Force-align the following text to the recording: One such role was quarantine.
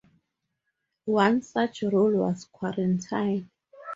One 1.13 1.43
such 1.43 1.83
role 1.83 2.11
was 2.13 2.45
quarantine. 2.51 3.51